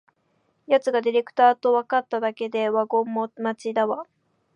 [0.65, 4.07] やつがディレクターとわかっただけでワゴン待ちだわ